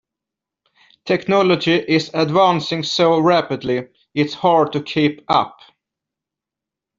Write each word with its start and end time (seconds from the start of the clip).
Technology 1.05 1.75
is 1.75 2.09
advancing 2.15 2.81
so 2.81 3.19
rapidly, 3.19 3.89
it's 4.15 4.33
hard 4.33 4.73
to 4.73 4.81
keep 4.81 5.23
up. 5.29 5.59